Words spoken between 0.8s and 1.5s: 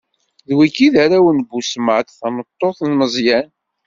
i d arraw n